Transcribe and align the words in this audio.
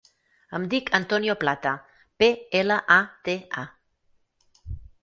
Em 0.59 0.63
dic 0.71 0.87
Antonio 0.99 1.35
Plata: 1.43 1.75
pe, 2.25 2.31
ela, 2.63 2.81
a, 2.99 2.99
te, 3.29 3.39
a. 3.67 3.71